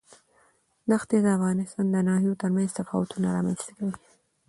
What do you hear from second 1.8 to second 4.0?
د ناحیو ترمنځ تفاوتونه رامنځ ته کوي.